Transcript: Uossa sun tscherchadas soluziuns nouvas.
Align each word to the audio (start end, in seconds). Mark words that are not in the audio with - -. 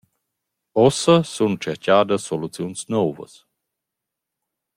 Uossa 0.81 1.15
sun 1.33 1.53
tscherchadas 1.59 2.23
soluziuns 2.27 2.79
nouvas. 2.93 3.33